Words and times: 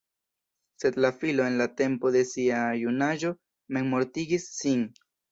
Sed 0.83 0.95
la 1.05 1.09
filo 1.17 1.43
en 1.49 1.57
la 1.59 1.67
tempo 1.81 2.11
de 2.15 2.23
sia 2.29 2.61
junaĝo 2.83 3.31
memmortigis 3.77 4.49
sin. 4.63 4.83